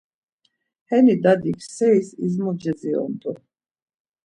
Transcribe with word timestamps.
Heni 0.89 1.13
Dadik 1.23 1.59
seris 1.75 2.09
izmoce 2.25 2.71
dziremt̆u. 2.79 3.31